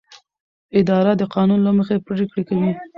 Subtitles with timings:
[0.79, 2.71] اداره د قانون له مخې پریکړې کوي.